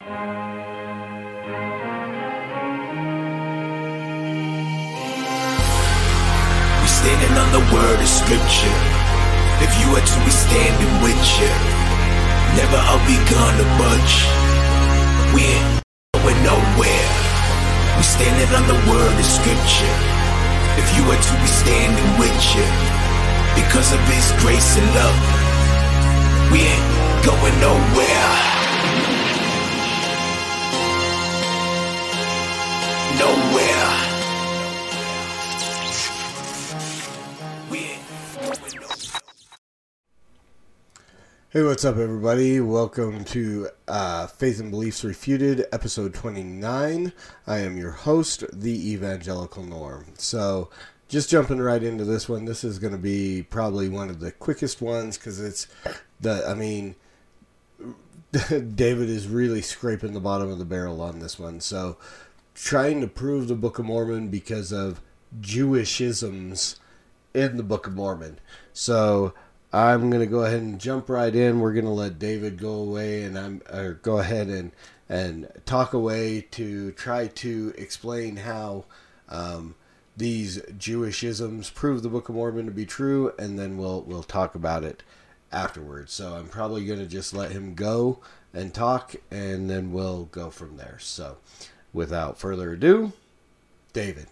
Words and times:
We 0.00 0.06
standing 6.86 7.34
on 7.36 7.50
the 7.52 7.60
word 7.74 7.98
of 8.00 8.08
scripture. 8.08 8.78
If 9.60 9.74
you 9.82 9.90
are 9.92 10.06
to 10.06 10.18
be 10.24 10.30
standing 10.30 11.02
with 11.02 11.18
you, 11.36 11.50
never 12.56 12.78
are 12.78 13.02
we 13.10 13.18
gonna 13.26 13.66
budge. 13.76 14.24
We 15.34 15.44
ain't 15.44 15.82
going 16.14 16.40
nowhere. 16.46 17.08
We 17.98 18.02
standing 18.06 18.54
on 18.54 18.64
the 18.70 18.80
word 18.88 19.12
of 19.18 19.26
scripture. 19.26 19.96
If 20.78 20.88
you 20.96 21.04
are 21.10 21.20
to 21.20 21.34
be 21.42 21.50
standing 21.50 22.18
with 22.22 22.38
you, 22.54 22.64
because 23.60 23.92
of 23.92 24.00
His 24.08 24.32
grace 24.40 24.78
and 24.78 24.88
love, 24.94 25.20
we 26.50 26.60
ain't 26.64 26.86
going 27.26 27.60
nowhere. 27.60 28.57
Hey, 41.50 41.64
what's 41.64 41.84
up, 41.84 41.96
everybody? 41.96 42.60
Welcome 42.60 43.24
to 43.24 43.70
uh, 43.88 44.28
Faith 44.28 44.60
and 44.60 44.70
Beliefs 44.70 45.02
Refuted, 45.02 45.64
episode 45.72 46.14
29. 46.14 47.12
I 47.48 47.58
am 47.58 47.76
your 47.76 47.90
host, 47.90 48.44
the 48.52 48.92
Evangelical 48.92 49.64
Norm. 49.64 50.12
So, 50.18 50.70
just 51.08 51.28
jumping 51.28 51.58
right 51.58 51.82
into 51.82 52.04
this 52.04 52.28
one, 52.28 52.44
this 52.44 52.62
is 52.62 52.78
going 52.78 52.92
to 52.92 52.98
be 52.98 53.42
probably 53.42 53.88
one 53.88 54.10
of 54.10 54.20
the 54.20 54.30
quickest 54.30 54.80
ones 54.80 55.18
because 55.18 55.40
it's 55.40 55.66
the, 56.20 56.46
I 56.46 56.54
mean, 56.54 56.94
David 58.30 59.08
is 59.08 59.26
really 59.26 59.62
scraping 59.62 60.12
the 60.12 60.20
bottom 60.20 60.50
of 60.50 60.58
the 60.58 60.64
barrel 60.64 61.00
on 61.00 61.18
this 61.18 61.36
one. 61.36 61.58
So, 61.60 61.96
trying 62.60 63.00
to 63.00 63.06
prove 63.06 63.46
the 63.46 63.54
Book 63.54 63.78
of 63.78 63.84
Mormon 63.84 64.28
because 64.28 64.72
of 64.72 65.00
Jewishisms 65.40 66.76
in 67.32 67.56
the 67.56 67.62
Book 67.62 67.86
of 67.86 67.94
Mormon. 67.94 68.40
So 68.72 69.32
I'm 69.72 70.10
gonna 70.10 70.26
go 70.26 70.44
ahead 70.44 70.60
and 70.60 70.80
jump 70.80 71.08
right 71.08 71.34
in. 71.34 71.60
We're 71.60 71.72
gonna 71.72 71.92
let 71.92 72.18
David 72.18 72.58
go 72.58 72.72
away, 72.72 73.22
and 73.22 73.38
I'm 73.38 73.62
or 73.72 73.94
go 73.94 74.18
ahead 74.18 74.48
and 74.48 74.72
and 75.08 75.48
talk 75.66 75.92
away 75.94 76.46
to 76.50 76.92
try 76.92 77.28
to 77.28 77.72
explain 77.78 78.36
how 78.36 78.84
um, 79.28 79.76
these 80.16 80.58
Jewishisms 80.58 81.72
prove 81.72 82.02
the 82.02 82.08
Book 82.08 82.28
of 82.28 82.34
Mormon 82.34 82.66
to 82.66 82.72
be 82.72 82.86
true, 82.86 83.32
and 83.38 83.58
then 83.58 83.76
we'll 83.78 84.02
we'll 84.02 84.24
talk 84.24 84.54
about 84.56 84.82
it 84.82 85.04
afterwards. 85.52 86.12
So 86.12 86.34
I'm 86.34 86.48
probably 86.48 86.84
gonna 86.84 87.06
just 87.06 87.32
let 87.32 87.52
him 87.52 87.74
go 87.74 88.18
and 88.52 88.74
talk, 88.74 89.14
and 89.30 89.70
then 89.70 89.92
we'll 89.92 90.24
go 90.24 90.50
from 90.50 90.76
there. 90.76 90.98
So 90.98 91.36
without 91.92 92.38
further 92.38 92.72
ado, 92.72 93.12
David. 93.92 94.26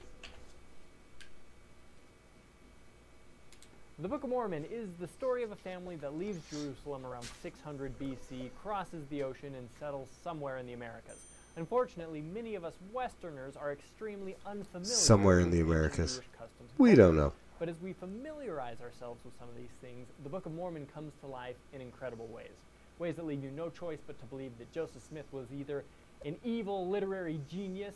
The 3.98 4.08
Book 4.08 4.24
of 4.24 4.30
Mormon 4.30 4.66
is 4.70 4.88
the 5.00 5.08
story 5.08 5.42
of 5.42 5.52
a 5.52 5.56
family 5.56 5.96
that 5.96 6.18
leaves 6.18 6.38
Jerusalem 6.50 7.06
around 7.06 7.26
600 7.42 7.98
BC, 7.98 8.50
crosses 8.62 9.06
the 9.08 9.22
ocean, 9.22 9.54
and 9.54 9.68
settles 9.80 10.08
somewhere 10.22 10.58
in 10.58 10.66
the 10.66 10.74
Americas. 10.74 11.16
Unfortunately, 11.56 12.20
many 12.20 12.54
of 12.56 12.64
us 12.64 12.74
Westerners 12.92 13.56
are 13.56 13.72
extremely 13.72 14.36
unfamiliar 14.44 14.94
Somewhere 14.94 15.40
in 15.40 15.50
the 15.50 15.62
Americas. 15.62 16.16
Jewish 16.16 16.28
customs 16.32 16.70
and 16.70 16.78
We 16.78 16.94
don't 16.94 17.16
know. 17.16 17.32
But 17.58 17.70
as 17.70 17.80
we 17.80 17.94
familiarize 17.94 18.82
ourselves 18.82 19.24
with 19.24 19.32
some 19.38 19.48
of 19.48 19.56
these 19.56 19.72
things, 19.80 20.06
the 20.22 20.28
Book 20.28 20.44
of 20.44 20.52
Mormon 20.52 20.86
comes 20.92 21.12
to 21.22 21.26
life 21.26 21.56
in 21.72 21.80
incredible 21.80 22.26
ways. 22.26 22.52
Ways 22.98 23.16
that 23.16 23.24
leave 23.24 23.42
you 23.42 23.50
no 23.50 23.70
choice 23.70 23.98
but 24.06 24.20
to 24.20 24.26
believe 24.26 24.52
that 24.58 24.70
Joseph 24.74 25.02
Smith 25.08 25.26
was 25.32 25.46
either 25.58 25.84
an 26.24 26.36
evil 26.44 26.88
literary 26.88 27.40
genius 27.50 27.94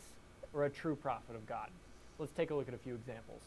or 0.53 0.65
a 0.65 0.69
true 0.69 0.95
prophet 0.95 1.35
of 1.35 1.45
God. 1.47 1.69
Let's 2.19 2.31
take 2.33 2.51
a 2.51 2.55
look 2.55 2.67
at 2.67 2.73
a 2.73 2.77
few 2.77 2.95
examples. 2.95 3.41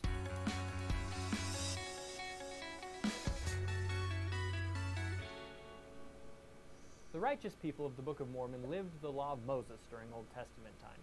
The 7.13 7.21
righteous 7.21 7.53
people 7.63 7.87
of 7.87 7.95
the 7.95 8.03
Book 8.03 8.19
of 8.19 8.29
Mormon 8.33 8.69
lived 8.69 9.01
the 9.01 9.11
law 9.11 9.35
of 9.35 9.47
Moses 9.47 9.79
during 9.89 10.09
Old 10.13 10.27
Testament 10.35 10.75
times. 10.83 10.99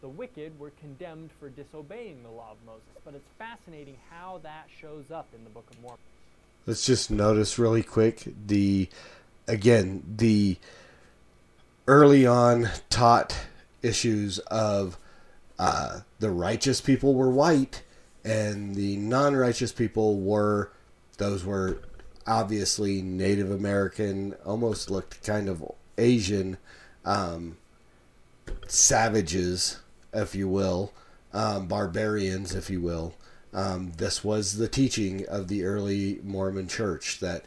The 0.00 0.08
wicked 0.08 0.56
were 0.60 0.70
condemned 0.78 1.30
for 1.40 1.48
disobeying 1.48 2.22
the 2.22 2.30
law 2.30 2.52
of 2.52 2.58
Moses, 2.64 3.02
but 3.04 3.14
it's 3.14 3.28
fascinating 3.36 3.96
how 4.08 4.38
that 4.44 4.68
shows 4.80 5.10
up 5.10 5.26
in 5.34 5.42
the 5.42 5.50
Book 5.50 5.66
of 5.68 5.82
Mormon. 5.82 5.98
let's 6.66 6.86
just 6.86 7.10
notice 7.10 7.58
really 7.58 7.82
quick 7.82 8.28
the 8.46 8.88
again 9.48 10.04
the 10.16 10.56
early 11.88 12.24
on 12.26 12.68
taught 12.88 13.36
issues 13.82 14.38
of 14.40 14.96
uh, 15.58 16.00
the 16.20 16.30
righteous 16.30 16.80
people 16.80 17.14
were 17.14 17.30
white 17.30 17.82
and 18.24 18.76
the 18.76 18.96
non-righteous 18.96 19.72
people 19.72 20.20
were 20.20 20.70
those 21.16 21.44
were 21.44 21.78
obviously 22.26 23.02
native 23.02 23.50
american 23.50 24.34
almost 24.44 24.90
looked 24.90 25.24
kind 25.24 25.48
of 25.48 25.64
asian 25.96 26.56
um, 27.04 27.56
savages 28.66 29.80
if 30.12 30.34
you 30.34 30.46
will 30.46 30.92
um, 31.32 31.66
barbarians 31.66 32.54
if 32.54 32.70
you 32.70 32.80
will. 32.80 33.14
Um, 33.52 33.92
this 33.96 34.22
was 34.22 34.58
the 34.58 34.68
teaching 34.68 35.26
of 35.26 35.48
the 35.48 35.64
early 35.64 36.20
Mormon 36.22 36.68
church 36.68 37.20
that 37.20 37.44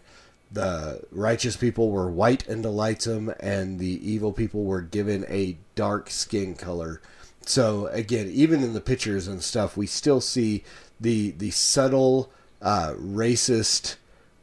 the 0.52 1.02
righteous 1.12 1.56
people 1.56 1.90
were 1.92 2.12
white 2.12 2.48
and 2.48 2.64
delightsome, 2.64 3.34
and 3.40 3.80
the 3.80 4.10
evil 4.10 4.34
people 4.34 4.64
were 4.64 4.82
given 4.82 5.26
a 5.30 5.58
dark 5.76 6.10
skin 6.10 6.56
color. 6.56 7.02
So 7.46 7.88
again, 7.88 8.30
even 8.32 8.64
in 8.64 8.74
the 8.74 8.82
pictures 8.82 9.28
and 9.28 9.44
stuff, 9.44 9.78
we 9.78 9.88
still 9.88 10.22
see 10.22 10.64
the 11.00 11.32
the 11.32 11.52
subtle 11.52 12.32
uh, 12.62 12.94
racist 12.98 13.96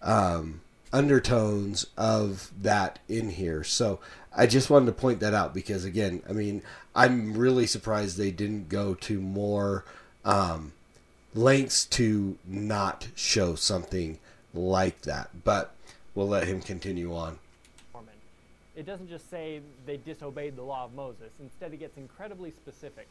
um, 0.03 0.63
undertones 0.93 1.87
of 1.97 2.51
that 2.61 2.99
in 3.09 3.31
here. 3.31 3.63
So 3.63 4.01
I 4.37 4.47
just 4.47 4.71
wanted 4.71 4.87
to 4.87 4.93
point 4.93 5.21
that 5.21 5.35
out 5.35 5.55
because 5.55 5.85
again, 5.85 6.23
I 6.29 6.33
mean, 6.33 6.63
I'm 6.95 7.37
really 7.37 7.67
surprised 7.67 8.17
they 8.17 8.31
didn't 8.31 8.69
go 8.69 8.95
to 8.95 9.21
more. 9.21 9.85
Um, 10.25 10.73
lengths 11.35 11.85
to 11.87 12.37
not 12.47 13.09
show 13.15 13.55
something 13.55 14.19
like 14.55 15.03
that. 15.03 15.31
But 15.45 15.73
we'll 16.15 16.29
let 16.29 16.47
him 16.47 16.61
continue 16.61 17.15
on. 17.15 17.39
Mormon. 17.93 18.15
It 18.77 18.87
doesn't 18.87 19.09
just 19.09 19.29
say 19.31 19.61
they 19.87 19.97
disobeyed 19.97 20.57
the 20.57 20.63
law 20.63 20.85
of 20.85 20.95
Moses. 20.95 21.33
Instead, 21.41 21.73
it 21.73 21.79
gets 21.79 21.97
incredibly 21.97 22.51
specific. 22.51 23.09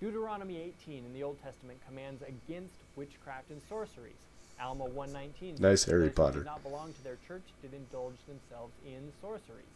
Deuteronomy 0.00 0.58
18 0.82 1.04
in 1.04 1.12
the 1.12 1.22
Old 1.22 1.40
Testament 1.42 1.78
commands 1.86 2.22
against 2.22 2.74
witchcraft 2.96 3.50
and 3.50 3.60
sorceries. 3.68 4.14
Alma 4.60 4.84
119 4.84 5.56
Nice 5.60 5.82
says 5.82 5.90
Harry 5.90 6.00
those 6.02 6.08
who 6.10 6.14
Potter. 6.14 6.38
did 6.40 6.46
not 6.46 6.62
belong 6.62 6.92
to 6.92 7.04
their 7.04 7.18
church 7.26 7.42
did 7.62 7.72
indulge 7.74 8.16
themselves 8.28 8.72
in 8.86 9.12
sorceries. 9.20 9.66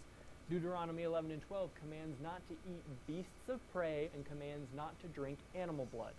Deuteronomy 0.51 1.03
11 1.03 1.31
and 1.33 1.43
12 1.43 1.71
commands 1.81 2.17
not 2.23 2.41
to 2.49 2.55
eat 2.71 2.83
beasts 3.07 3.49
of 3.49 3.59
prey 3.73 4.09
and 4.15 4.25
commands 4.27 4.69
not 4.77 4.99
to 5.01 5.09
drink 5.09 5.39
animal 5.57 5.89
blood. 5.93 6.13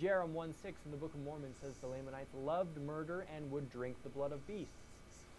Jarom 0.00 0.30
1 0.30 0.54
6 0.62 0.76
in 0.84 0.90
the 0.90 0.96
Book 0.96 1.12
of 1.14 1.20
Mormon 1.20 1.54
says 1.60 1.72
the 1.80 1.86
Lamanites 1.86 2.32
loved 2.44 2.76
murder 2.82 3.24
and 3.34 3.50
would 3.50 3.70
drink 3.70 3.96
the 4.02 4.08
blood 4.10 4.32
of 4.32 4.46
beasts. 4.46 4.72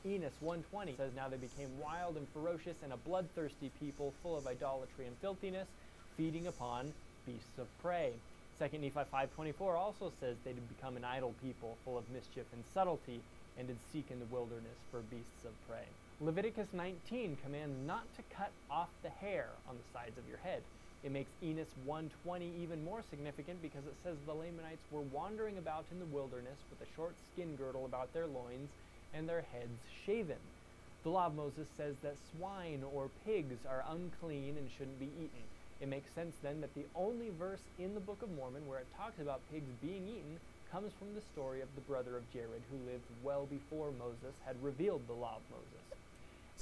Enos 0.06 0.34
120 0.41 0.96
says 0.97 1.12
now 1.16 1.30
they 1.30 1.38
became 1.38 1.80
wild 1.80 2.18
and 2.18 2.28
ferocious 2.34 2.75
and 2.84 2.91
a 2.91 2.97
bloodthirsty 2.97 3.72
people 3.80 4.14
full 4.22 4.38
of 4.38 4.46
idolatry 4.47 5.08
and 5.08 5.16
filthiness, 5.22 5.68
feeding 6.18 6.47
upon 6.47 6.91
beasts 7.25 7.58
of 7.58 7.68
prey. 7.81 8.12
2 8.59 8.78
Nephi 8.78 9.08
5.24 9.14 9.78
also 9.78 10.12
says 10.19 10.36
they 10.44 10.52
did 10.52 10.68
become 10.68 10.97
an 10.97 11.06
idle 11.06 11.34
people 11.41 11.78
full 11.86 11.97
of 11.97 12.03
mischief 12.12 12.44
and 12.52 12.64
subtlety 12.74 13.22
and 13.58 13.68
did 13.68 13.78
seek 13.94 14.12
in 14.12 14.19
the 14.19 14.25
wilderness 14.25 14.78
for 14.91 15.00
beasts 15.09 15.46
of 15.46 15.52
prey. 15.68 15.88
Leviticus 16.20 16.68
19 16.74 17.38
commands 17.41 17.75
not 17.88 18.03
to 18.16 18.24
cut 18.35 18.52
off 18.70 18.90
the 19.03 19.09
hair 19.09 19.47
on 19.70 19.76
the 19.78 19.88
sides 19.94 20.17
of 20.17 20.28
your 20.28 20.38
head. 20.44 20.61
It 21.03 21.11
makes 21.11 21.32
Enos 21.41 21.72
120 21.85 22.52
even 22.61 22.84
more 22.84 23.03
significant 23.09 23.61
because 23.61 23.85
it 23.88 23.96
says 24.03 24.16
the 24.26 24.34
Lamanites 24.34 24.84
were 24.91 25.02
wandering 25.02 25.58
about 25.58 25.85
in 25.91 25.99
the 25.99 26.06
wilderness 26.06 26.59
with 26.70 26.79
a 26.79 26.91
short 26.96 27.16
skin 27.32 27.56
girdle 27.56 27.85
about 27.85 28.14
their 28.14 28.28
loins 28.28 28.70
and 29.13 29.27
their 29.27 29.45
heads 29.51 29.79
shaven. 30.05 30.41
The 31.03 31.09
law 31.09 31.27
of 31.27 31.35
Moses 31.35 31.67
says 31.75 31.95
that 32.01 32.15
swine 32.31 32.83
or 32.93 33.09
pigs 33.25 33.65
are 33.69 33.83
unclean 33.89 34.55
and 34.57 34.69
shouldn't 34.71 34.99
be 34.99 35.09
eaten. 35.19 35.43
It 35.81 35.89
makes 35.89 36.13
sense 36.13 36.35
then 36.41 36.61
that 36.61 36.73
the 36.75 36.85
only 36.95 37.29
verse 37.37 37.63
in 37.77 37.93
the 37.93 37.99
Book 37.99 38.21
of 38.21 38.31
Mormon 38.35 38.67
where 38.67 38.79
it 38.79 38.87
talks 38.97 39.19
about 39.19 39.41
pigs 39.51 39.71
being 39.81 40.07
eaten 40.07 40.39
comes 40.71 40.93
from 40.97 41.13
the 41.13 41.21
story 41.33 41.61
of 41.61 41.67
the 41.75 41.81
brother 41.81 42.15
of 42.15 42.31
Jared 42.31 42.63
who 42.71 42.89
lived 42.89 43.03
well 43.21 43.45
before 43.45 43.91
Moses 43.99 44.33
had 44.45 44.55
revealed 44.63 45.01
the 45.07 45.13
law 45.13 45.37
of 45.37 45.51
Moses. 45.51 45.83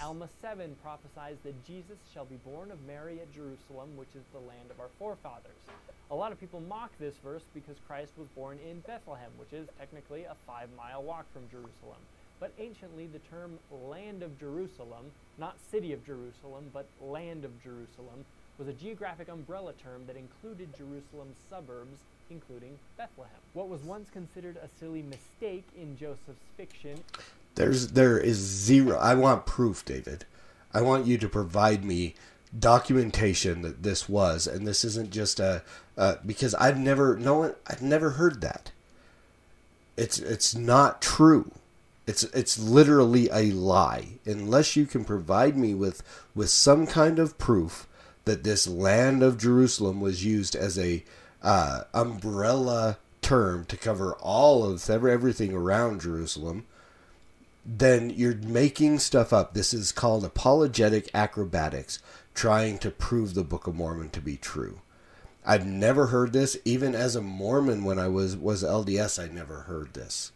Alma 0.02 0.28
7 0.42 0.76
prophesies 0.82 1.38
that 1.44 1.66
Jesus 1.68 1.98
shall 2.12 2.26
be 2.26 2.38
born 2.38 2.72
of 2.72 2.82
Mary 2.88 3.20
at 3.22 3.32
Jerusalem, 3.32 3.96
which 3.96 4.16
is 4.16 4.26
the 4.34 4.40
land 4.40 4.72
of 4.72 4.80
our 4.80 4.90
forefathers. 4.98 5.62
A 6.10 6.16
lot 6.16 6.32
of 6.32 6.40
people 6.40 6.60
mock 6.60 6.92
this 7.00 7.16
verse 7.24 7.44
because 7.54 7.78
Christ 7.88 8.14
was 8.18 8.28
born 8.30 8.58
in 8.68 8.80
Bethlehem, 8.80 9.30
which 9.38 9.54
is 9.54 9.68
technically 9.78 10.24
a 10.24 10.36
five 10.48 10.70
mile 10.76 11.04
walk 11.04 11.26
from 11.32 11.48
Jerusalem. 11.52 12.02
But 12.42 12.52
anciently, 12.60 13.08
the 13.08 13.20
term 13.20 13.60
land 13.72 14.24
of 14.24 14.38
Jerusalem, 14.40 15.12
not 15.38 15.56
city 15.72 15.94
of 15.94 16.04
Jerusalem, 16.06 16.72
but 16.74 16.88
land 17.00 17.46
of 17.46 17.52
Jerusalem, 17.64 18.26
was 18.58 18.68
a 18.68 18.74
geographic 18.74 19.30
umbrella 19.30 19.74
term 19.74 20.06
that 20.08 20.18
included 20.18 20.76
Jerusalem's 20.76 21.38
suburbs, 21.50 22.00
including 22.32 22.80
Bethlehem. 22.98 23.32
What 23.54 23.70
was 23.70 23.84
once 23.84 24.10
considered 24.10 24.58
a 24.58 24.68
silly 24.80 25.04
mistake 25.04 25.68
in 25.78 25.98
Joseph's 25.98 26.42
fiction 26.58 27.04
There's 27.56 27.90
there 27.90 28.18
is 28.18 28.38
zero. 28.38 28.98
I 28.98 29.14
want 29.14 29.46
proof, 29.46 29.86
David. 29.86 30.26
I 30.74 30.82
want 30.82 31.06
you 31.06 31.20
to 31.20 31.30
provide 31.30 31.86
me 31.86 32.16
documentation 32.58 33.62
that 33.62 33.84
this 33.84 34.10
was, 34.10 34.48
and 34.48 34.68
this 34.68 34.84
isn't 34.84 35.12
just 35.12 35.40
a 35.40 35.62
uh, 35.98 36.16
because 36.26 36.56
I've 36.56 36.80
never 36.80 37.18
no 37.18 37.36
one 37.38 37.56
I've 37.68 37.84
never 37.84 38.12
heard 38.12 38.42
that. 38.42 38.72
It's 39.96 40.18
it's 40.18 40.56
not 40.56 41.04
true. 41.04 41.52
It's 42.12 42.24
it's 42.24 42.60
literally 42.60 43.30
a 43.32 43.52
lie 43.52 44.20
unless 44.26 44.76
you 44.76 44.86
can 44.86 45.06
provide 45.06 45.56
me 45.56 45.74
with 45.74 46.04
with 46.36 46.50
some 46.50 46.86
kind 46.86 47.20
of 47.20 47.38
proof 47.38 47.88
that 48.26 48.44
this 48.44 48.68
land 48.68 49.24
of 49.24 49.38
Jerusalem 49.38 50.02
was 50.02 50.26
used 50.26 50.54
as 50.54 50.78
a 50.78 51.06
uh, 51.42 51.84
umbrella 51.94 52.98
term 53.22 53.64
to 53.64 53.78
cover 53.78 54.16
all 54.16 54.66
of 54.66 54.90
everything 54.90 55.54
around 55.54 56.02
Jerusalem 56.02 56.66
then 57.66 58.10
you're 58.10 58.36
making 58.36 59.00
stuff 59.00 59.32
up. 59.32 59.54
This 59.54 59.74
is 59.74 59.94
called 59.94 60.26
apologetic 60.26 61.10
acrobatics, 61.14 62.00
trying 62.34 62.78
to 62.80 62.92
prove 62.92 63.36
the 63.36 63.46
Book 63.46 63.68
of 63.68 63.76
Mormon 63.76 64.10
to 64.10 64.20
be 64.20 64.36
true. 64.36 64.82
I've 65.46 65.66
never 65.66 66.08
heard 66.08 66.34
this, 66.34 66.58
even 66.66 66.94
as 66.94 67.16
a 67.16 67.22
Mormon 67.22 67.86
when 67.86 68.00
I 68.00 68.10
was 68.10 68.36
was 68.36 68.64
LDS. 68.64 69.24
I 69.24 69.34
never 69.34 69.62
heard 69.62 69.94
this. 69.94 70.34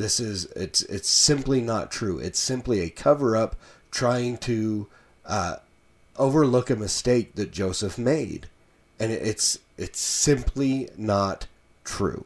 This 0.00 0.18
is 0.18 0.46
it's 0.56 0.80
it's 0.84 1.10
simply 1.10 1.60
not 1.60 1.90
true. 1.90 2.18
It's 2.18 2.38
simply 2.38 2.80
a 2.80 2.88
cover 2.88 3.36
up, 3.36 3.54
trying 3.90 4.38
to 4.38 4.86
uh, 5.26 5.56
overlook 6.16 6.70
a 6.70 6.76
mistake 6.76 7.34
that 7.34 7.50
Joseph 7.50 7.98
made, 7.98 8.48
and 8.98 9.12
it's 9.12 9.58
it's 9.76 10.00
simply 10.00 10.88
not 10.96 11.48
true. 11.84 12.24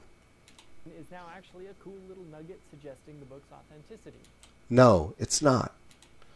is 0.87 1.11
now 1.11 1.25
actually 1.37 1.67
a 1.67 1.75
cool 1.83 1.99
little 2.09 2.23
nugget 2.31 2.61
suggesting 2.71 3.19
the 3.19 3.27
book's 3.27 3.51
authenticity. 3.53 4.23
No, 4.71 5.15
it's 5.19 5.43
not. 5.43 5.73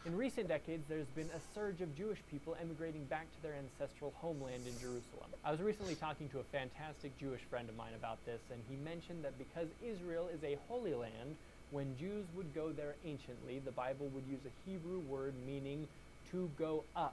In 0.09 0.17
recent 0.17 0.49
decades, 0.49 0.85
there's 0.89 1.13
been 1.15 1.29
a 1.37 1.55
surge 1.55 1.83
of 1.83 1.95
Jewish 1.95 2.17
people 2.31 2.57
emigrating 2.63 3.05
back 3.05 3.27
to 3.37 3.43
their 3.43 3.53
ancestral 3.53 4.15
homeland 4.17 4.63
in 4.67 4.73
Jerusalem. 4.81 5.29
I 5.45 5.51
was 5.51 5.61
recently 5.61 5.97
talking 5.97 6.31
to 6.31 6.39
a 6.39 6.45
fantastic 6.45 7.13
Jewish 7.21 7.43
friend 7.51 7.69
of 7.69 7.77
mine 7.77 7.93
about 7.95 8.17
this, 8.25 8.41
and 8.51 8.59
he 8.71 8.77
mentioned 8.77 9.23
that 9.23 9.37
because 9.37 9.69
Israel 9.85 10.31
is 10.33 10.43
a 10.43 10.57
holy 10.67 10.95
land, 10.95 11.37
when 11.73 11.95
Jews 11.99 12.25
would 12.35 12.55
go 12.55 12.73
there 12.73 12.95
anciently, 13.05 13.59
the 13.59 13.71
Bible 13.71 14.07
would 14.15 14.25
use 14.25 14.41
a 14.47 14.71
Hebrew 14.71 15.01
word 15.01 15.35
meaning 15.47 15.87
to 16.31 16.49
go 16.59 16.85
up. 16.97 17.13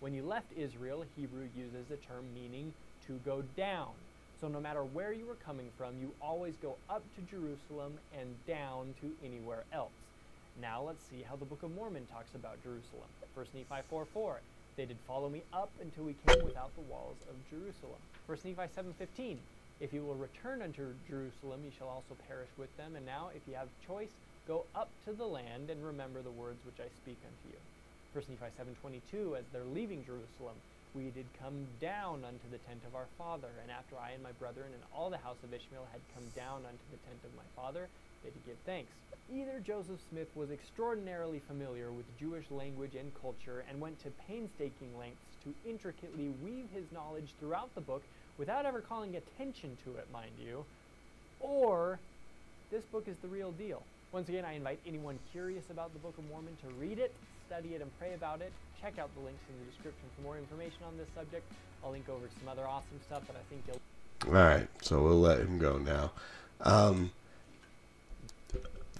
When 0.00 0.14
you 0.14 0.22
left 0.22 0.46
Israel, 0.56 1.04
Hebrew 1.18 1.46
uses 1.54 1.90
a 1.90 1.96
term 2.10 2.24
meaning 2.34 2.72
to 3.06 3.20
go 3.26 3.42
down. 3.54 3.92
So 4.40 4.48
no 4.48 4.62
matter 4.62 4.82
where 4.82 5.12
you 5.12 5.26
were 5.26 5.36
coming 5.44 5.68
from, 5.76 6.00
you 6.00 6.10
always 6.22 6.54
go 6.62 6.78
up 6.88 7.02
to 7.16 7.20
Jerusalem 7.30 7.92
and 8.18 8.34
down 8.46 8.94
to 9.02 9.12
anywhere 9.22 9.64
else. 9.74 9.92
Now 10.60 10.82
let's 10.82 11.04
see 11.04 11.22
how 11.28 11.34
the 11.34 11.44
Book 11.44 11.62
of 11.64 11.74
Mormon 11.74 12.06
talks 12.06 12.34
about 12.34 12.62
Jerusalem. 12.62 13.08
1 13.34 13.46
Nephi 13.54 13.82
4:4. 13.90 14.38
They 14.76 14.86
did 14.86 14.98
follow 15.06 15.28
me 15.28 15.42
up 15.52 15.70
until 15.80 16.04
we 16.04 16.14
came 16.26 16.44
without 16.44 16.74
the 16.76 16.82
walls 16.82 17.16
of 17.28 17.34
Jerusalem. 17.50 17.98
1 18.26 18.38
Nephi 18.44 18.68
7:15. 18.68 19.38
If 19.80 19.92
you 19.92 20.04
will 20.04 20.14
return 20.14 20.62
unto 20.62 20.94
Jerusalem, 21.08 21.64
you 21.64 21.72
shall 21.76 21.88
also 21.88 22.14
perish 22.28 22.50
with 22.56 22.74
them. 22.76 22.94
And 22.94 23.04
now, 23.04 23.30
if 23.34 23.42
you 23.48 23.54
have 23.54 23.68
choice, 23.84 24.14
go 24.46 24.64
up 24.76 24.90
to 25.04 25.12
the 25.12 25.26
land 25.26 25.70
and 25.70 25.84
remember 25.84 26.22
the 26.22 26.30
words 26.30 26.64
which 26.64 26.78
I 26.78 26.88
speak 27.02 27.18
unto 27.26 27.48
you. 27.50 27.60
1 28.12 28.30
Nephi 28.30 28.54
7:22. 28.56 29.36
As 29.36 29.44
they're 29.52 29.64
leaving 29.64 30.04
Jerusalem, 30.04 30.54
we 30.94 31.10
did 31.10 31.26
come 31.40 31.66
down 31.80 32.24
unto 32.24 32.48
the 32.48 32.58
tent 32.58 32.84
of 32.86 32.94
our 32.94 33.06
father. 33.18 33.50
And 33.60 33.72
after 33.72 33.98
I 33.98 34.12
and 34.12 34.22
my 34.22 34.32
brethren 34.38 34.72
and 34.72 34.82
all 34.94 35.10
the 35.10 35.18
house 35.18 35.42
of 35.42 35.52
Ishmael 35.52 35.88
had 35.90 36.00
come 36.14 36.30
down 36.36 36.64
unto 36.64 36.86
the 36.92 37.02
tent 37.02 37.18
of 37.24 37.34
my 37.34 37.48
father, 37.56 37.88
they 38.24 38.30
did 38.30 38.46
give 38.46 38.56
thanks. 38.64 38.90
Either 39.32 39.60
Joseph 39.64 40.00
Smith 40.10 40.28
was 40.34 40.50
extraordinarily 40.50 41.40
familiar 41.46 41.92
with 41.92 42.04
Jewish 42.18 42.50
language 42.50 42.94
and 42.94 43.12
culture 43.20 43.64
and 43.68 43.80
went 43.80 44.02
to 44.02 44.10
painstaking 44.26 44.98
lengths 44.98 45.22
to 45.44 45.54
intricately 45.68 46.32
weave 46.42 46.68
his 46.72 46.84
knowledge 46.92 47.28
throughout 47.38 47.74
the 47.74 47.80
book 47.80 48.02
without 48.38 48.66
ever 48.66 48.80
calling 48.80 49.16
attention 49.16 49.76
to 49.84 49.96
it, 49.96 50.06
mind 50.12 50.32
you, 50.42 50.64
or 51.40 51.98
this 52.70 52.84
book 52.84 53.06
is 53.06 53.16
the 53.22 53.28
real 53.28 53.52
deal. 53.52 53.82
Once 54.12 54.28
again, 54.28 54.44
I 54.44 54.54
invite 54.54 54.80
anyone 54.86 55.18
curious 55.32 55.64
about 55.70 55.92
the 55.92 55.98
Book 55.98 56.16
of 56.18 56.28
Mormon 56.28 56.56
to 56.62 56.74
read 56.74 56.98
it, 56.98 57.12
study 57.46 57.74
it, 57.74 57.82
and 57.82 57.90
pray 57.98 58.14
about 58.14 58.40
it. 58.40 58.52
Check 58.80 58.98
out 58.98 59.10
the 59.16 59.24
links 59.24 59.42
in 59.48 59.58
the 59.58 59.70
description 59.70 60.08
for 60.16 60.22
more 60.22 60.38
information 60.38 60.78
on 60.86 60.96
this 60.96 61.08
subject. 61.14 61.44
I'll 61.84 61.90
link 61.90 62.08
over 62.08 62.26
to 62.26 62.32
some 62.40 62.48
other 62.48 62.66
awesome 62.66 63.00
stuff 63.06 63.26
that 63.26 63.36
I 63.36 63.44
think 63.50 63.62
you'll. 63.66 63.80
All 64.34 64.40
right, 64.40 64.68
so 64.82 65.02
we'll 65.02 65.20
let 65.20 65.40
him 65.40 65.58
go 65.58 65.78
now. 65.78 66.12
Um, 66.60 67.10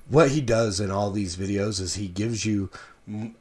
what 0.08 0.30
he 0.30 0.40
does 0.40 0.80
in 0.80 0.90
all 0.90 1.10
these 1.10 1.36
videos 1.36 1.80
is 1.80 1.94
he 1.94 2.08
gives 2.08 2.44
you 2.44 2.70
m- 3.08 3.34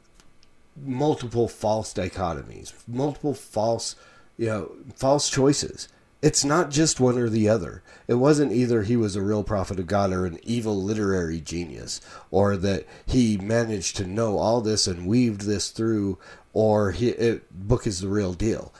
multiple 0.76 1.48
false 1.48 1.92
dichotomies, 1.92 2.72
multiple 2.86 3.34
false, 3.34 3.96
you 4.36 4.46
know, 4.46 4.72
false 4.94 5.30
choices. 5.30 5.88
It's 6.22 6.44
not 6.44 6.70
just 6.70 7.00
one 7.00 7.18
or 7.18 7.28
the 7.28 7.50
other. 7.50 7.82
It 8.08 8.14
wasn't 8.14 8.52
either 8.52 8.82
he 8.82 8.96
was 8.96 9.14
a 9.14 9.20
real 9.20 9.44
prophet 9.44 9.78
of 9.78 9.86
God 9.86 10.10
or 10.10 10.24
an 10.24 10.38
evil 10.42 10.82
literary 10.82 11.38
genius, 11.38 12.00
or 12.30 12.56
that 12.56 12.86
he 13.04 13.36
managed 13.36 13.96
to 13.96 14.06
know 14.06 14.38
all 14.38 14.62
this 14.62 14.86
and 14.86 15.06
weaved 15.06 15.42
this 15.42 15.68
through, 15.68 16.18
or 16.54 16.92
he 16.92 17.10
it, 17.10 17.68
book 17.68 17.86
is 17.86 18.00
the 18.00 18.08
real 18.08 18.32
deal. 18.32 18.72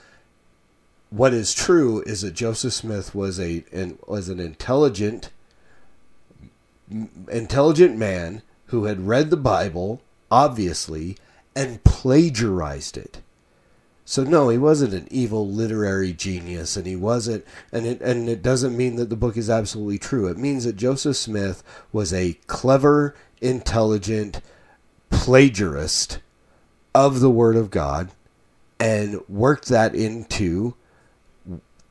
What 1.11 1.35
is 1.35 1.53
true 1.53 2.01
is 2.07 2.21
that 2.21 2.33
Joseph 2.33 2.73
Smith 2.73 3.13
was 3.13 3.39
a 3.39 3.63
was 4.07 4.27
an 4.27 4.39
intelligent 4.39 5.29
intelligent 7.31 7.97
man 7.97 8.41
who 8.67 8.85
had 8.85 9.07
read 9.07 9.29
the 9.29 9.37
Bible, 9.37 10.01
obviously, 10.31 11.17
and 11.55 11.83
plagiarized 11.83 12.97
it. 12.97 13.21
So 14.07 14.23
no, 14.23 14.49
he 14.49 14.57
wasn't 14.57 14.93
an 14.93 15.07
evil 15.09 15.49
literary 15.49 16.13
genius, 16.13 16.77
and 16.77 16.85
he 16.85 16.95
wasn't, 16.95 17.43
and 17.71 17.87
it 17.87 18.01
and 18.01 18.29
it 18.29 18.43
doesn't 18.43 18.77
mean 18.77 18.97
that 18.97 19.09
the 19.09 19.15
book 19.15 19.35
is 19.35 19.49
absolutely 19.49 19.97
true. 19.97 20.27
It 20.27 20.37
means 20.37 20.63
that 20.65 20.75
Joseph 20.75 21.17
Smith 21.17 21.63
was 21.91 22.13
a 22.13 22.33
clever, 22.45 23.15
intelligent 23.41 24.41
plagiarist 25.09 26.19
of 26.93 27.19
the 27.19 27.31
Word 27.31 27.55
of 27.55 27.71
God, 27.71 28.11
and 28.79 29.21
worked 29.27 29.69
that 29.69 29.95
into 29.95 30.75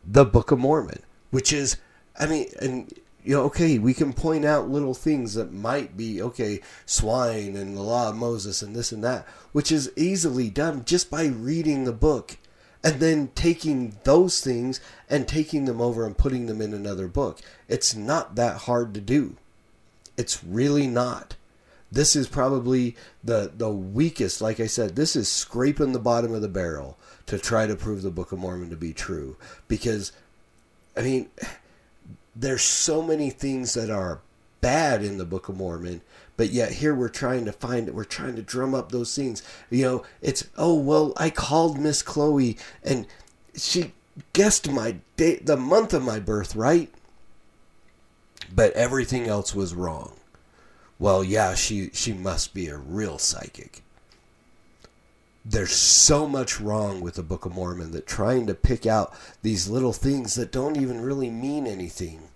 the 0.07 0.25
Book 0.25 0.53
of 0.53 0.61
Mormon, 0.61 1.03
which 1.31 1.53
is, 1.53 1.79
I 2.19 2.27
mean, 2.27 2.47
and 2.61 2.93
you 3.25 3.35
know, 3.35 3.45
okay, 3.45 3.79
we 3.79 3.95
can 3.95 4.13
point 4.13 4.45
out 4.45 4.69
little 4.69 4.93
things 4.93 5.35
that 5.35 5.53
might 5.53 5.97
be, 5.97 6.21
okay, 6.21 6.61
swine 6.85 7.57
and 7.57 7.77
the 7.77 7.83
law 7.83 8.11
of 8.11 8.17
Moses 8.17 8.61
and 8.61 8.77
this 8.77 8.93
and 8.93 9.03
that, 9.03 9.27
which 9.53 9.73
is 9.73 9.91
easily 9.97 10.51
done 10.51 10.85
just 10.85 11.11
by 11.11 11.27
reading 11.27 11.85
the 11.85 11.93
book 11.93 12.37
and 12.85 13.01
then 13.01 13.31
taking 13.35 13.97
those 14.05 14.43
things 14.43 14.79
and 15.09 15.27
taking 15.27 15.65
them 15.65 15.81
over 15.81 16.07
and 16.07 16.19
putting 16.19 16.45
them 16.47 16.61
in 16.61 16.75
another 16.75 17.09
book. 17.09 17.41
It's 17.67 17.95
not 17.95 18.35
that 18.35 18.59
hard 18.59 18.93
to 18.93 19.01
do. 19.01 19.37
It's 20.19 20.45
really 20.45 20.87
not. 20.87 21.35
This 21.91 22.15
is 22.15 22.29
probably 22.29 22.97
the 23.23 23.53
the 23.57 23.71
weakest, 23.71 24.43
like 24.43 24.59
I 24.61 24.67
said, 24.67 24.97
this 24.97 25.17
is 25.17 25.29
scraping 25.29 25.93
the 25.93 25.99
bottom 25.99 26.35
of 26.35 26.43
the 26.43 26.49
barrel 26.49 26.99
to 27.27 27.39
try 27.39 27.67
to 27.67 27.77
prove 27.77 28.03
the 28.03 28.11
Book 28.11 28.33
of 28.33 28.39
Mormon 28.39 28.69
to 28.71 28.77
be 28.77 28.93
true 28.93 29.37
because 29.69 30.13
I 30.97 31.03
mean 31.03 31.31
there's 32.35 32.63
so 32.63 33.03
many 33.03 33.31
things 33.31 33.75
that 33.75 33.91
are 33.91 34.21
bad 34.61 35.05
in 35.05 35.19
the 35.19 35.25
Book 35.25 35.49
of 35.49 35.57
Mormon, 35.57 36.01
but 36.37 36.51
yet 36.51 36.73
here 36.73 36.95
we're 36.95 37.09
trying 37.09 37.45
to 37.45 37.53
find 37.53 37.87
it. 37.87 37.95
We're 37.95 38.05
trying 38.05 38.35
to 38.37 38.43
drum 38.43 38.75
up 38.75 38.91
those 38.91 39.11
scenes. 39.11 39.43
You 39.71 39.85
know, 39.85 40.05
it's 40.23 40.49
oh 40.57 40.75
well, 40.75 41.13
I 41.17 41.31
called 41.31 41.79
Miss 41.79 42.03
Cleo 42.03 42.55
and 42.83 43.07
she 43.55 43.93
guessed 44.33 44.71
my 44.71 44.97
date, 45.17 45.47
the 45.47 45.57
month 45.57 45.93
of 45.93 46.03
my 46.03 46.19
birth, 46.19 46.57
right? 46.57 46.91
But 48.55 48.73
everything 48.73 49.27
else 49.27 49.55
was 49.55 49.75
wrong. 49.75 50.17
Well, 50.99 51.23
yeah, 51.23 51.55
she 51.55 51.91
she 51.93 52.13
must 52.13 52.55
be 52.55 52.69
a 52.69 52.77
real 52.77 53.19
psychic. 53.19 53.84
There's 55.47 55.73
so 55.73 56.27
much 56.27 56.59
wrong 56.59 57.03
with 57.03 57.17
the 57.17 57.23
Book 57.23 57.45
of 57.45 57.55
Mormon 57.55 57.91
that 57.91 58.07
trying 58.07 58.47
to 58.47 58.55
pick 58.55 58.87
out 58.87 59.13
these 59.43 59.69
little 59.69 59.93
things 59.93 60.37
that 60.37 60.51
don't 60.51 60.79
even 60.79 61.03
really 61.03 61.29
mean 61.29 61.67
anything 61.67 62.29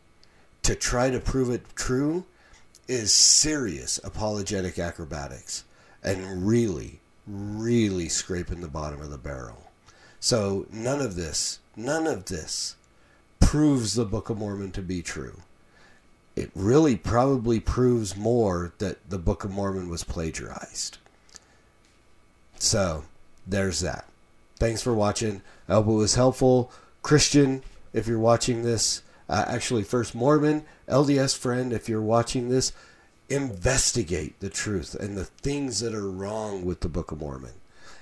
to 0.62 0.74
try 0.74 1.08
to 1.08 1.18
prove 1.18 1.48
it 1.48 1.64
true 1.74 2.26
is 2.86 3.10
serious 3.10 3.98
apologetic 4.04 4.78
acrobatics 4.78 5.64
and 6.02 6.46
really, 6.46 7.00
really 7.26 8.10
scraping 8.10 8.60
the 8.60 8.68
bottom 8.68 9.00
of 9.00 9.08
the 9.08 9.16
barrel. 9.16 9.70
So 10.20 10.66
none 10.70 11.00
of 11.00 11.16
this, 11.16 11.60
none 11.74 12.06
of 12.06 12.26
this 12.26 12.76
proves 13.40 13.94
the 13.94 14.04
Book 14.04 14.28
of 14.28 14.36
Mormon 14.36 14.70
to 14.72 14.82
be 14.82 15.00
true. 15.00 15.40
It 16.36 16.50
really 16.54 16.96
probably 16.96 17.58
proves 17.58 18.14
more 18.14 18.74
that 18.78 19.08
the 19.08 19.18
Book 19.18 19.44
of 19.44 19.50
Mormon 19.50 19.88
was 19.88 20.04
plagiarized. 20.04 20.98
So 22.58 23.04
there's 23.46 23.80
that. 23.80 24.04
thanks 24.58 24.82
for 24.82 24.92
watching. 24.92 25.42
I 25.68 25.74
hope 25.74 25.86
it 25.86 25.92
was 25.92 26.16
helpful. 26.16 26.72
Christian, 27.02 27.62
if 27.92 28.06
you're 28.06 28.18
watching 28.18 28.62
this, 28.62 29.02
uh, 29.28 29.44
actually, 29.46 29.84
First 29.84 30.14
Mormon, 30.14 30.64
LDS 30.88 31.36
friend, 31.36 31.72
if 31.72 31.88
you're 31.88 32.02
watching 32.02 32.48
this, 32.48 32.72
investigate 33.28 34.40
the 34.40 34.50
truth 34.50 34.94
and 34.94 35.16
the 35.16 35.24
things 35.24 35.80
that 35.80 35.94
are 35.94 36.10
wrong 36.10 36.64
with 36.64 36.80
the 36.80 36.88
Book 36.88 37.12
of 37.12 37.20
Mormon. 37.20 37.52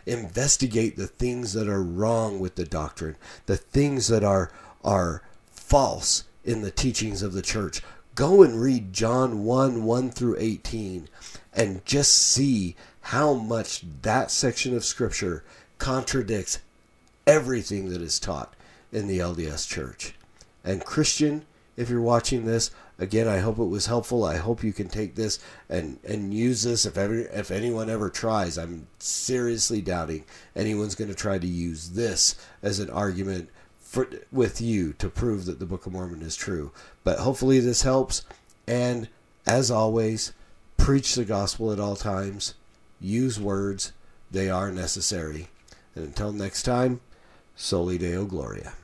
Investigate 0.06 0.96
the 0.96 1.08
things 1.08 1.52
that 1.52 1.68
are 1.68 1.82
wrong 1.82 2.38
with 2.38 2.54
the 2.54 2.64
doctrine, 2.64 3.16
the 3.46 3.56
things 3.56 4.08
that 4.08 4.22
are 4.24 4.50
are 4.84 5.22
false 5.50 6.24
in 6.44 6.62
the 6.62 6.70
teachings 6.70 7.22
of 7.22 7.32
the 7.32 7.42
church. 7.42 7.82
Go 8.16 8.42
and 8.42 8.60
read 8.60 8.94
John 8.94 9.44
1 9.44 9.84
1 9.84 10.10
through 10.10 10.36
18 10.38 11.08
and 11.52 11.84
just 11.84 12.14
see 12.14 12.74
how 13.02 13.34
much 13.34 13.84
that 14.00 14.30
section 14.30 14.74
of 14.74 14.86
Scripture 14.86 15.44
contradicts 15.76 16.60
everything 17.26 17.90
that 17.90 18.00
is 18.00 18.18
taught 18.18 18.54
in 18.90 19.06
the 19.06 19.18
LDS 19.18 19.68
Church. 19.68 20.14
And 20.64 20.82
Christian, 20.82 21.44
if 21.76 21.90
you're 21.90 22.00
watching 22.00 22.46
this, 22.46 22.70
again, 22.98 23.28
I 23.28 23.40
hope 23.40 23.58
it 23.58 23.64
was 23.64 23.84
helpful. 23.84 24.24
I 24.24 24.38
hope 24.38 24.64
you 24.64 24.72
can 24.72 24.88
take 24.88 25.14
this 25.14 25.38
and, 25.68 25.98
and 26.02 26.32
use 26.32 26.62
this 26.62 26.86
if 26.86 26.96
ever 26.96 27.18
if 27.18 27.50
anyone 27.50 27.90
ever 27.90 28.08
tries. 28.08 28.56
I'm 28.56 28.86
seriously 28.98 29.82
doubting 29.82 30.24
anyone's 30.54 30.94
going 30.94 31.10
to 31.10 31.14
try 31.14 31.38
to 31.38 31.46
use 31.46 31.90
this 31.90 32.34
as 32.62 32.80
an 32.80 32.88
argument 32.88 33.50
for, 33.86 34.08
with 34.32 34.60
you 34.60 34.92
to 34.94 35.08
prove 35.08 35.44
that 35.46 35.60
the 35.60 35.66
Book 35.66 35.86
of 35.86 35.92
Mormon 35.92 36.20
is 36.20 36.36
true. 36.36 36.72
But 37.04 37.20
hopefully 37.20 37.60
this 37.60 37.82
helps. 37.82 38.22
And 38.66 39.08
as 39.46 39.70
always, 39.70 40.32
preach 40.76 41.14
the 41.14 41.24
gospel 41.24 41.72
at 41.72 41.80
all 41.80 41.96
times. 41.96 42.54
Use 43.00 43.38
words; 43.38 43.92
they 44.30 44.50
are 44.50 44.72
necessary. 44.72 45.48
And 45.94 46.04
until 46.04 46.32
next 46.32 46.64
time, 46.64 47.00
Soli 47.54 47.96
Deo 47.96 48.24
Gloria. 48.24 48.74